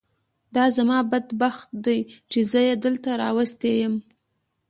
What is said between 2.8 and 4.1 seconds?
دلته راوستی یم.